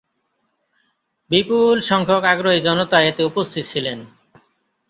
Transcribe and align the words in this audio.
বিপুলসংখ্যক 1.31 2.23
আগ্রহী 2.25 2.59
জনতা 2.67 2.97
এতে 3.01 3.21
উপস্থিত 3.23 3.63
ছিলেন। 3.71 3.99